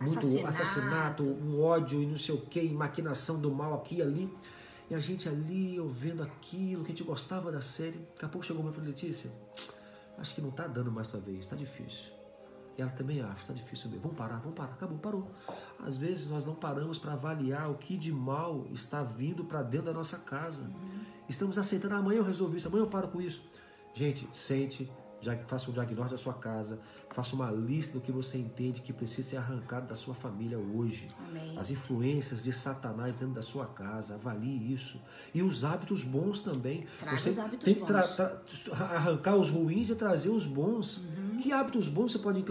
[0.00, 0.48] muito assassinato.
[0.48, 1.22] assassinato.
[1.22, 4.36] um ódio e não sei o que, maquinação do mal aqui e ali.
[4.90, 7.98] E a gente ali, ouvindo aquilo, que a gente gostava da série.
[8.14, 9.30] Daqui a pouco chegou uma e falou, Letícia,
[10.18, 12.19] acho que não tá dando mais para ver isso, tá difícil.
[12.80, 13.98] Ela também acha, está difícil ver.
[13.98, 15.30] Vamos parar, vamos parar, acabou, parou.
[15.78, 19.86] Às vezes nós não paramos para avaliar o que de mal está vindo para dentro
[19.86, 20.64] da nossa casa.
[20.64, 21.00] Uhum.
[21.28, 23.42] Estamos aceitando, amanhã eu resolvi isso, amanhã eu paro com isso.
[23.94, 24.90] Gente, sente,
[25.46, 26.78] faça um diagnóstico da sua casa,
[27.10, 31.08] faça uma lista do que você entende que precisa ser arrancado da sua família hoje.
[31.28, 31.58] Amém.
[31.58, 35.00] As influências de Satanás dentro da sua casa, avalie isso.
[35.34, 36.86] E os hábitos bons também.
[36.98, 40.98] Traz você os hábitos tem que arrancar os ruins e trazer os bons.
[40.98, 41.38] Uhum.
[41.38, 42.44] Que hábitos bons você pode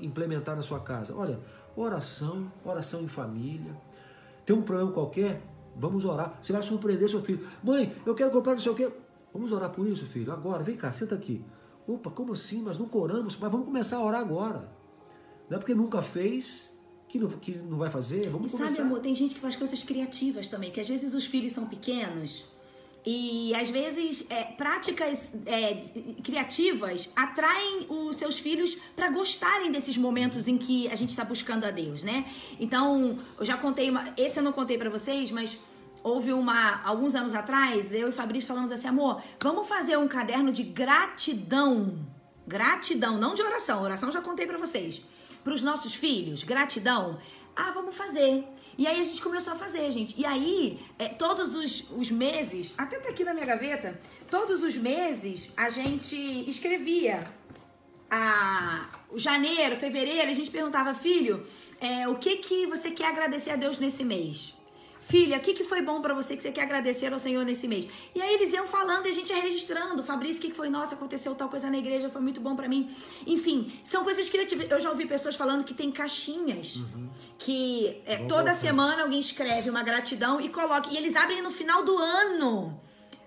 [0.00, 1.14] implementar na sua casa?
[1.16, 1.40] Olha,
[1.76, 3.76] oração, oração em família.
[4.44, 5.42] Tem um problema qualquer?
[5.74, 6.38] Vamos orar.
[6.40, 7.46] Você vai surpreender seu filho.
[7.62, 8.90] Mãe, eu quero comprar não sei o quê.
[9.32, 10.32] Vamos orar por isso, filho.
[10.32, 11.42] Agora, vem cá, senta aqui.
[11.86, 12.62] Opa, como assim?
[12.62, 14.72] Nós nunca oramos, mas vamos começar a orar agora.
[15.48, 16.70] Não é porque nunca fez
[17.08, 18.76] que não, que não vai fazer, vamos e começar.
[18.76, 21.66] sabe, amor, tem gente que faz coisas criativas também, que às vezes os filhos são
[21.66, 22.50] pequenos
[23.04, 25.74] e às vezes é, práticas é,
[26.22, 31.64] criativas atraem os seus filhos para gostarem desses momentos em que a gente está buscando
[31.64, 32.24] a Deus, né?
[32.60, 35.58] Então, eu já contei, uma, esse eu não contei para vocês, mas
[36.02, 40.52] houve uma alguns anos atrás, eu e Fabrício falamos assim, amor, vamos fazer um caderno
[40.52, 41.98] de gratidão.
[42.46, 43.82] Gratidão, não de oração.
[43.82, 45.02] Oração já contei para vocês.
[45.44, 47.18] Para os nossos filhos, gratidão.
[47.54, 48.44] Ah, vamos fazer.
[48.76, 50.18] E aí a gente começou a fazer, gente.
[50.18, 53.98] E aí, é, todos os, os meses, até tá aqui na minha gaveta,
[54.30, 56.16] todos os meses a gente
[56.48, 57.22] escrevia
[58.10, 61.46] a, janeiro, fevereiro, a gente perguntava, filho,
[61.80, 64.56] é, o que que você quer agradecer a Deus nesse mês?
[65.02, 67.66] Filha, o que, que foi bom para você que você quer agradecer ao Senhor nesse
[67.66, 67.88] mês?
[68.14, 70.00] E aí eles iam falando e a gente ia registrando.
[70.02, 70.70] Fabrício, o que, que foi?
[70.70, 72.88] Nossa, aconteceu tal coisa na igreja, foi muito bom para mim.
[73.26, 74.70] Enfim, são coisas criativas.
[74.70, 76.76] Eu já ouvi pessoas falando que tem caixinhas.
[76.76, 77.10] Uhum.
[77.36, 80.88] Que é, toda semana alguém escreve uma gratidão e coloca.
[80.88, 82.80] E eles abrem no final do ano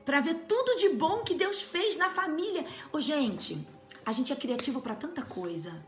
[0.05, 2.63] para ver tudo de bom que Deus fez na família.
[2.93, 3.67] Ô, gente,
[4.05, 5.85] a gente é criativo para tanta coisa.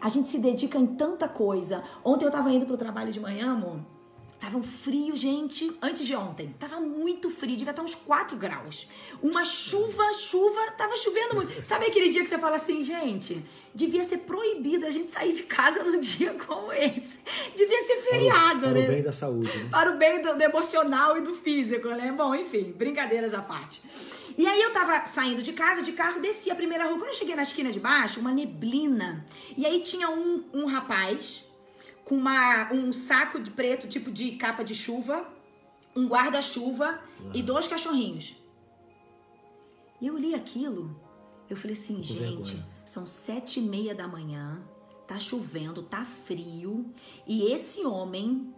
[0.00, 1.82] A gente se dedica em tanta coisa.
[2.04, 3.97] Ontem eu tava indo pro trabalho de manhã, amor.
[4.38, 6.54] Tava um frio, gente, antes de ontem.
[6.58, 8.88] Tava muito frio, devia estar uns 4 graus.
[9.20, 11.52] Uma chuva, chuva, tava chovendo muito.
[11.66, 15.42] Sabe aquele dia que você fala assim, gente, devia ser proibido a gente sair de
[15.42, 17.18] casa num dia como esse.
[17.56, 18.80] Devia ser feriado, para o, né?
[18.80, 19.68] Para o bem da saúde, né?
[19.70, 22.14] Para o bem do, do emocional e do físico, né?
[22.16, 23.82] Bom, enfim, brincadeiras à parte.
[24.36, 26.96] E aí eu tava saindo de casa, de carro, desci a primeira rua.
[26.96, 29.26] Quando eu cheguei na esquina de baixo, uma neblina.
[29.56, 31.47] E aí tinha um, um rapaz
[32.08, 35.28] com uma, um saco de preto, tipo de capa de chuva,
[35.94, 37.32] um guarda-chuva uhum.
[37.34, 38.34] e dois cachorrinhos.
[40.00, 40.98] E eu li aquilo,
[41.50, 42.66] eu falei assim, gente, vergonha.
[42.86, 44.62] são sete e meia da manhã,
[45.06, 46.90] tá chovendo, tá frio,
[47.26, 48.54] e esse homem,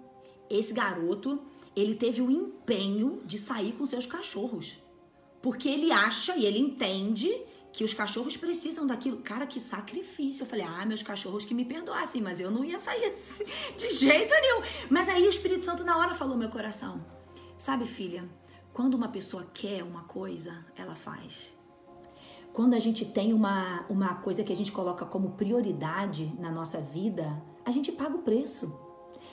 [0.49, 1.43] esse garoto,
[1.75, 4.79] ele teve o empenho de sair com seus cachorros.
[5.43, 7.29] Porque ele acha e ele entende
[7.73, 9.19] que os cachorros precisam daquilo.
[9.19, 10.43] Cara, que sacrifício.
[10.43, 13.13] Eu falei, ah, meus cachorros que me perdoassem, mas eu não ia sair
[13.77, 14.63] de jeito nenhum.
[14.89, 17.05] Mas aí o Espírito Santo na hora falou meu coração.
[17.57, 18.29] Sabe, filha,
[18.73, 21.55] quando uma pessoa quer uma coisa, ela faz.
[22.53, 26.81] Quando a gente tem uma, uma coisa que a gente coloca como prioridade na nossa
[26.81, 28.67] vida, a gente paga o preço.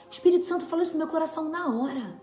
[0.08, 2.22] O Espírito Santo falou isso no meu coração na hora.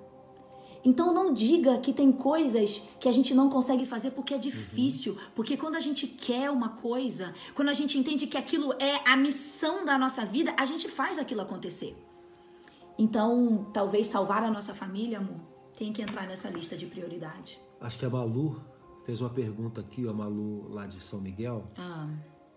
[0.85, 5.16] Então não diga que tem coisas que a gente não consegue fazer porque é difícil,
[5.35, 9.16] porque quando a gente quer uma coisa, quando a gente entende que aquilo é a
[9.16, 11.97] missão da nossa vida, a gente faz aquilo acontecer.
[12.99, 15.40] Então, talvez salvar a nossa família, amor,
[15.77, 17.59] tem que entrar nessa lista de prioridade.
[17.81, 18.62] Acho que a Malu
[19.05, 21.64] fez uma pergunta aqui, a Malu lá de São Miguel.
[21.77, 22.09] Ah,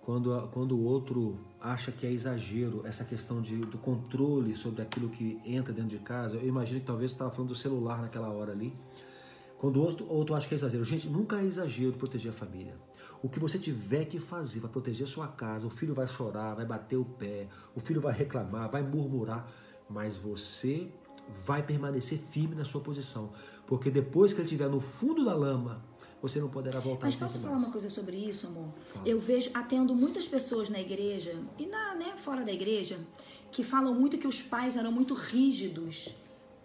[0.01, 5.09] Quando, quando o outro acha que é exagero essa questão de, do controle sobre aquilo
[5.09, 8.29] que entra dentro de casa, eu imagino que talvez você estava falando do celular naquela
[8.29, 8.73] hora ali.
[9.57, 12.75] Quando outro, outro acha que é exagero, gente, nunca é exagero proteger a família.
[13.23, 16.65] O que você tiver que fazer para proteger sua casa, o filho vai chorar, vai
[16.65, 19.49] bater o pé, o filho vai reclamar, vai murmurar,
[19.89, 20.91] mas você
[21.45, 23.33] vai permanecer firme na sua posição,
[23.65, 25.83] porque depois que ele estiver no fundo da lama,
[26.21, 27.63] você não poderá voltar Mas posso falar mais.
[27.63, 28.69] uma coisa sobre isso, amor?
[28.93, 29.07] Fala.
[29.07, 32.99] Eu vejo, atendo muitas pessoas na igreja e na, né, fora da igreja,
[33.51, 36.15] que falam muito que os pais eram muito rígidos,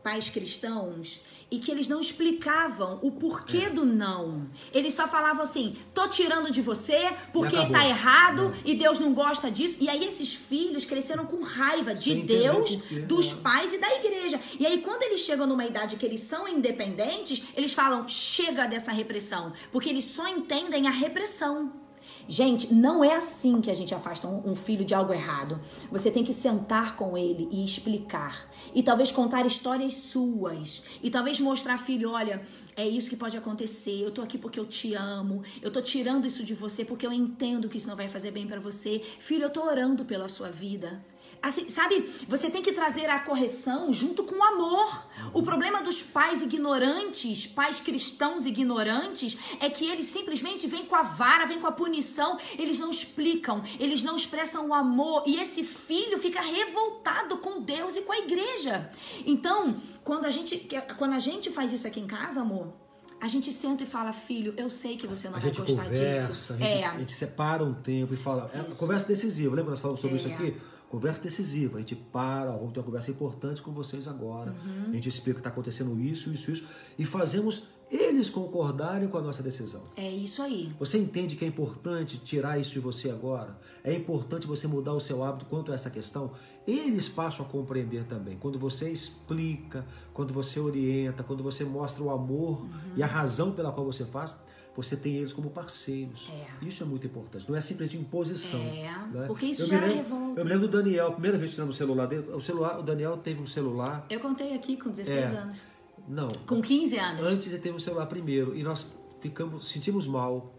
[0.03, 3.71] pais cristãos, e que eles não explicavam o porquê É.
[3.71, 4.49] do não.
[4.73, 9.51] Eles só falavam assim: tô tirando de você porque tá errado e Deus não gosta
[9.51, 9.77] disso.
[9.79, 13.35] E aí esses filhos cresceram com raiva de Sem Deus, por quê, dos é.
[13.37, 14.41] pais e da igreja.
[14.59, 18.91] E aí, quando eles chegam numa idade que eles são independentes, eles falam: chega dessa
[18.91, 19.53] repressão.
[19.71, 21.82] Porque eles só entendem a repressão.
[22.29, 25.61] Gente, não é assim que a gente afasta um, filho de algo errado.
[25.91, 28.49] Você tem que sentar com ele e explicar.
[28.75, 30.83] E talvez contar histórias suas.
[31.03, 32.43] E talvez mostrar, filho, olha,
[32.77, 34.01] é isso que pode acontecer.
[34.01, 35.43] Eu tô aqui porque eu te amo.
[35.61, 38.47] Eu tô tirando isso de você porque eu entendo que isso não vai fazer bem
[38.47, 39.01] pra você.
[39.19, 41.03] Filho, eu tô orando pela sua vida.
[41.43, 45.07] Assim, sabe, você tem que trazer a correção junto com o amor.
[45.35, 51.03] O problema dos pais ignorantes, pais cristãos ignorantes, é que eles simplesmente vêm com a
[51.03, 55.65] vara, vêm com a punição, eles não explicam, eles não expressam o amor e esse
[55.65, 58.89] filho fica revoltado com Deus e com a igreja.
[59.27, 62.73] Então, quando a gente, quando a gente faz isso aqui em casa, amor,
[63.21, 66.33] a gente senta e fala, filho, eu sei que você não A vai gostar conversa,
[66.33, 66.53] disso.
[66.53, 66.85] a gente, é.
[66.87, 68.51] a gente separa um tempo e fala.
[68.55, 70.19] É, conversa decisiva, lembra que nós falamos sobre É.
[70.21, 70.57] isso aqui?
[70.93, 71.79] Conversa decisiva.
[71.79, 74.51] A gente para, ó, vamos ter uma conversa importante com vocês agora.
[74.63, 74.91] Uhum.
[74.91, 76.67] A gente explica que está acontecendo isso, isso, isso.
[76.99, 79.85] E fazemos eles concordarem com a nossa decisão.
[79.97, 80.71] É isso aí.
[80.79, 83.59] Você entende que é importante tirar isso de você agora?
[83.83, 86.33] É importante você mudar o seu hábito quanto a essa questão?
[86.67, 88.37] Eles passam a compreender também.
[88.37, 93.73] Quando você explica, quando você orienta, quando você mostra o amor e a razão pela
[93.73, 94.35] qual você faz,
[94.75, 96.31] você tem eles como parceiros.
[96.31, 96.65] É.
[96.67, 97.49] Isso é muito importante.
[97.49, 98.61] Não é simplesmente imposição.
[98.61, 99.25] É, né?
[99.27, 100.41] porque isso eu gera lembro, revolta.
[100.41, 102.29] Eu me lembro do Daniel, a primeira vez que tiramos o celular dele.
[102.33, 104.07] O, celular, o Daniel teve um celular.
[104.09, 105.37] Eu contei aqui com 16 É.
[105.37, 105.63] anos.
[106.09, 107.27] Não, Com 15 anos.
[107.29, 110.53] Antes ele teve um celular primeiro e nós ficamos, sentimos mal,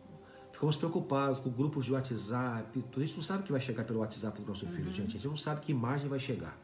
[0.53, 2.83] ficamos preocupados com grupos de WhatsApp.
[2.95, 5.09] A gente não sabe o que vai chegar pelo WhatsApp do nosso filho, gente.
[5.09, 6.57] A gente não sabe que imagem vai chegar.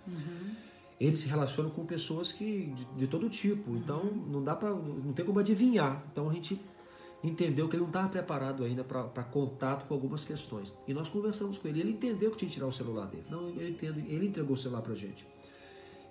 [0.99, 5.13] Eles se relacionam com pessoas que de, de todo tipo, então não dá para, não
[5.13, 6.03] tem como adivinhar.
[6.12, 6.59] Então a gente
[7.23, 10.73] entendeu que ele não estava preparado ainda para contato com algumas questões.
[10.88, 11.82] E nós conversamos com ele.
[11.82, 13.25] Ele entendeu que tinha que tirar o celular dele.
[13.29, 13.99] Não, eu entendo.
[13.99, 15.25] Ele entregou o celular para gente.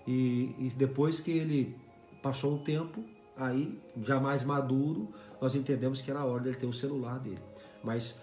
[0.07, 1.77] E, e depois que ele
[2.23, 3.05] passou um tempo,
[3.37, 5.09] aí, já mais maduro,
[5.40, 7.40] nós entendemos que era a hora dele ter o celular dele.
[7.83, 8.21] Mas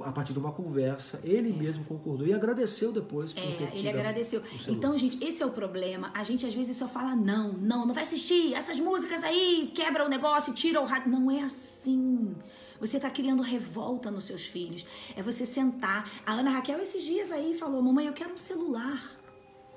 [0.00, 3.78] a partir de uma conversa, ele mesmo concordou e agradeceu depois por ter É, tido
[3.78, 4.42] ele agradeceu.
[4.68, 6.10] Então, gente, esse é o problema.
[6.14, 10.04] A gente às vezes só fala não, não, não vai assistir essas músicas aí, quebra
[10.04, 11.10] o negócio, tira o rádio.
[11.10, 12.34] Não é assim.
[12.80, 14.86] Você está criando revolta nos seus filhos.
[15.14, 16.10] É você sentar.
[16.24, 19.18] A Ana Raquel esses dias aí falou: "Mamãe, eu quero um celular.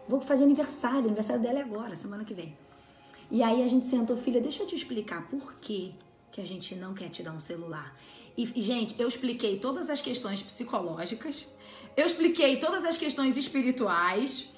[0.07, 2.57] Vou fazer aniversário, o aniversário dela é agora, semana que vem".
[3.29, 5.93] E aí a gente sentou, filha, deixa eu te explicar por que
[6.31, 7.95] que a gente não quer te dar um celular.
[8.37, 11.47] E, gente, eu expliquei todas as questões psicológicas,
[11.95, 14.49] eu expliquei todas as questões espirituais,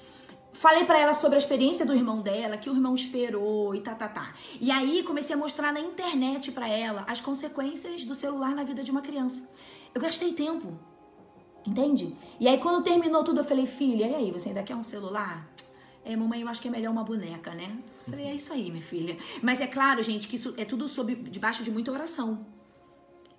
[0.52, 3.94] falei pra ela sobre a experiência do irmão dela, que o irmão esperou e tá,
[3.94, 4.34] tá, tá.
[4.58, 8.82] E aí comecei a mostrar na internet pra ela as consequências do celular na vida
[8.82, 9.48] de uma criança.
[9.94, 10.78] Eu gastei tempo,
[11.66, 12.16] entende?
[12.40, 15.46] E aí quando terminou tudo, eu falei, filha, e aí, você ainda quer um celular?
[16.02, 17.76] É, mamãe, eu acho que é melhor uma boneca, né?
[18.08, 19.18] Falei, é isso aí, minha filha.
[19.42, 22.46] Mas é claro, gente, que isso é tudo sob, debaixo de muita oração.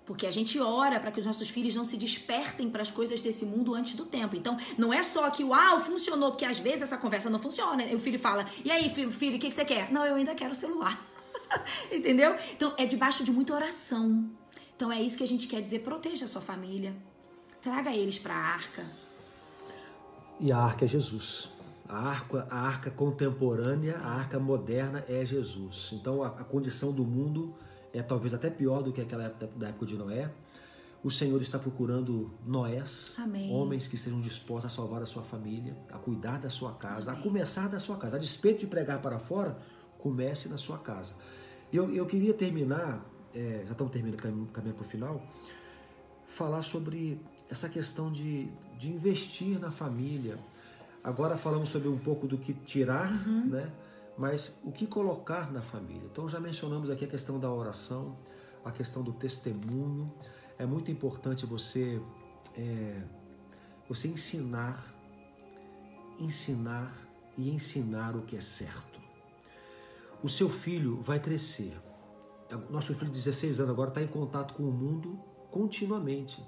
[0.08, 3.20] Porque a gente ora para que os nossos filhos não se despertem para as coisas
[3.20, 4.34] desse mundo antes do tempo.
[4.34, 7.84] Então, não é só que, uau, funcionou, porque às vezes essa conversa não funciona.
[7.84, 9.92] E o filho fala, e aí, filho, filho o que, que você quer?
[9.92, 10.98] Não, eu ainda quero o celular.
[11.92, 12.34] Entendeu?
[12.54, 14.30] Então, é debaixo de muita oração.
[14.74, 15.80] Então, é isso que a gente quer dizer.
[15.80, 16.96] Proteja a sua família.
[17.60, 18.86] Traga eles para a arca.
[20.40, 21.50] E a arca é Jesus.
[21.86, 25.90] A arca, a arca contemporânea, a arca moderna é Jesus.
[25.92, 27.54] Então a, a condição do mundo
[27.92, 30.30] é talvez até pior do que aquela época da época de Noé.
[31.02, 33.52] O Senhor está procurando Noés, Amém.
[33.52, 37.16] homens que estejam dispostos a salvar a sua família, a cuidar da sua casa, a
[37.16, 38.16] começar da sua casa.
[38.16, 39.56] A despeito de pregar para fora,
[39.98, 41.14] comece na sua casa.
[41.72, 45.22] Eu, eu queria terminar, é, já estamos terminando, caminhando para o final,
[46.26, 50.36] falar sobre essa questão de, de investir na família.
[51.02, 53.46] Agora falamos sobre um pouco do que tirar, uhum.
[53.46, 53.72] né?
[54.18, 56.08] Mas o que colocar na família.
[56.10, 58.18] Então já mencionamos aqui a questão da oração,
[58.64, 60.12] a questão do testemunho.
[60.58, 62.02] É muito importante você,
[62.56, 63.00] é,
[63.88, 64.92] você ensinar,
[66.18, 66.92] ensinar
[67.36, 68.98] e ensinar o que é certo.
[70.20, 71.80] O seu filho vai crescer.
[72.70, 75.16] Nosso filho de 16 anos agora está em contato com o mundo
[75.50, 76.42] continuamente.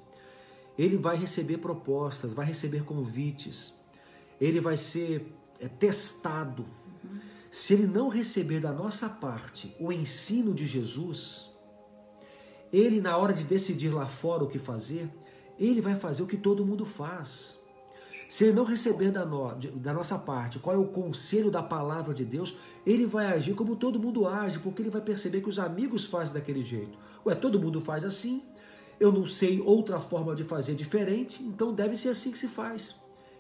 [0.77, 3.75] Ele vai receber propostas, vai receber convites,
[4.41, 6.67] ele vai ser é, testado.
[7.51, 11.51] Se ele não receber da nossa parte o ensino de Jesus,
[12.73, 15.11] ele, na hora de decidir lá fora o que fazer,
[15.59, 17.59] ele vai fazer o que todo mundo faz.
[18.29, 22.15] Se ele não receber da, no, da nossa parte qual é o conselho da palavra
[22.15, 25.59] de Deus, ele vai agir como todo mundo age, porque ele vai perceber que os
[25.59, 26.97] amigos fazem daquele jeito.
[27.27, 28.45] Ué, todo mundo faz assim,
[29.01, 32.95] eu não sei outra forma de fazer diferente, então deve ser assim que se faz.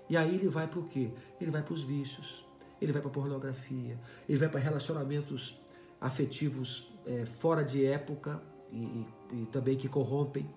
[0.08, 1.12] E aí ele vai para o quê?
[1.40, 2.44] Ele vai para os vícios,
[2.80, 5.60] ele vai para pornografia, ele vai para relacionamentos
[6.00, 10.48] afetivos é, fora de época e, e, e também que corrompem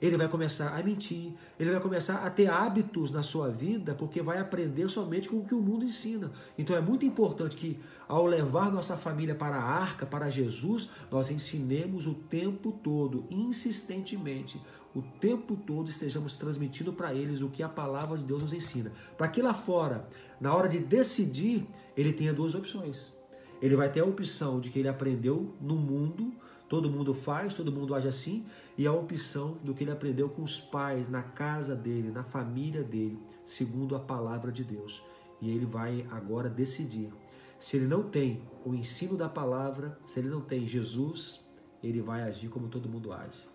[0.00, 4.20] ele vai começar a mentir, ele vai começar a ter hábitos na sua vida, porque
[4.22, 6.30] vai aprender somente com o que o mundo ensina.
[6.58, 11.30] Então é muito importante que, ao levar nossa família para a arca, para Jesus, nós
[11.30, 14.60] ensinemos o tempo todo, insistentemente,
[14.94, 18.92] o tempo todo estejamos transmitindo para eles o que a palavra de Deus nos ensina.
[19.16, 20.08] Para que lá fora,
[20.40, 23.14] na hora de decidir, ele tenha duas opções.
[23.60, 26.32] Ele vai ter a opção de que ele aprendeu no mundo
[26.68, 28.44] Todo mundo faz, todo mundo age assim,
[28.76, 32.82] e a opção do que ele aprendeu com os pais, na casa dele, na família
[32.82, 35.02] dele, segundo a palavra de Deus.
[35.40, 37.12] E ele vai agora decidir.
[37.58, 41.44] Se ele não tem o ensino da palavra, se ele não tem Jesus,
[41.82, 43.48] ele vai agir como todo mundo age.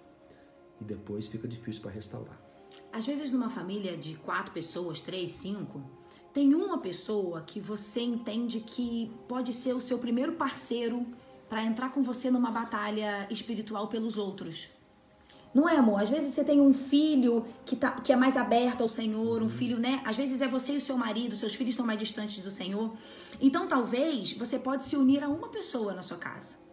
[0.79, 2.39] E depois fica difícil para restaurar.
[2.93, 5.83] Às vezes, numa família de quatro pessoas, três, cinco,
[6.33, 11.05] tem uma pessoa que você entende que pode ser o seu primeiro parceiro
[11.49, 14.69] para entrar com você numa batalha espiritual pelos outros.
[15.53, 16.01] Não é, amor?
[16.01, 19.49] Às vezes você tem um filho que, tá, que é mais aberto ao Senhor, um
[19.49, 20.01] filho, né?
[20.05, 22.93] Às vezes é você e o seu marido, seus filhos estão mais distantes do Senhor.
[23.41, 26.70] Então, talvez você pode se unir a uma pessoa na sua casa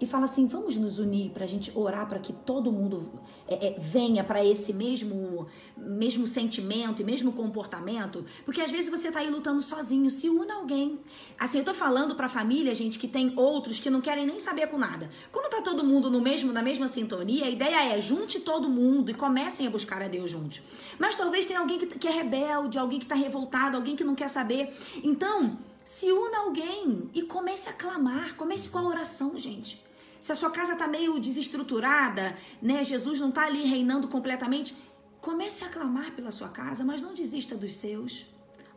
[0.00, 3.10] e fala assim: vamos nos unir para a gente orar para que todo mundo
[3.46, 9.08] é, é, venha para esse mesmo, mesmo sentimento e mesmo comportamento, porque às vezes você
[9.08, 10.98] está aí lutando sozinho, se una alguém.
[11.38, 14.66] Assim, eu tô falando para família, gente, que tem outros que não querem nem saber
[14.68, 15.10] com nada.
[15.30, 19.10] Quando tá todo mundo no mesmo, na mesma sintonia, a ideia é junte todo mundo
[19.10, 20.62] e comecem a buscar a Deus juntos.
[20.98, 24.14] Mas talvez tenha alguém que, que é rebelde, alguém que está revoltado, alguém que não
[24.14, 24.72] quer saber.
[25.02, 29.82] Então, se una alguém e comece a clamar, comece com a oração, gente
[30.22, 32.84] se a sua casa está meio desestruturada, né?
[32.84, 34.72] Jesus não está ali reinando completamente,
[35.20, 38.26] comece a clamar pela sua casa, mas não desista dos seus.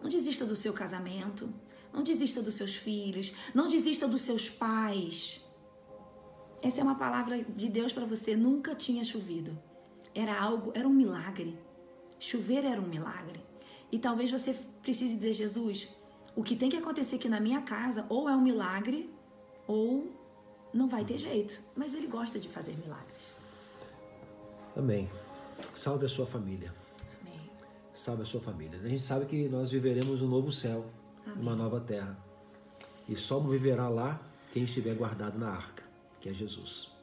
[0.02, 1.54] Não desista do seu casamento,
[1.94, 5.40] não desista dos seus filhos, não desista dos seus pais.
[6.64, 8.36] Essa é uma palavra de Deus para você.
[8.36, 9.56] Nunca tinha chovido.
[10.16, 11.56] Era algo, era um milagre.
[12.18, 13.40] Chover era um milagre.
[13.92, 15.90] E talvez você precise dizer, Jesus,
[16.36, 19.10] o que tem que acontecer aqui na minha casa ou é um milagre
[19.68, 20.12] ou
[20.74, 23.34] não vai ter jeito, mas ele gosta de fazer milagres.
[24.76, 25.10] Amém.
[25.74, 26.74] Salve a sua família.
[27.22, 27.50] Amém.
[27.94, 28.78] Salve a sua família.
[28.84, 30.86] A gente sabe que nós viveremos um novo céu,
[31.26, 31.42] Amém.
[31.42, 32.18] uma nova terra.
[33.08, 34.20] E só viverá lá
[34.52, 35.84] quem estiver guardado na arca,
[36.20, 36.95] que é Jesus.